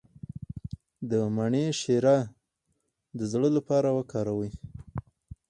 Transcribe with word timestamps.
د 1.09 1.11
مڼې 1.35 1.65
شیره 1.79 2.17
د 3.17 3.19
زړه 3.31 3.49
لپاره 3.57 3.89
وکاروئ 3.97 4.51